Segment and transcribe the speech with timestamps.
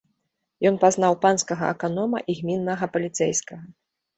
[0.69, 3.63] Ён пазнаў панскага аканома і гміннага паліцэйскага.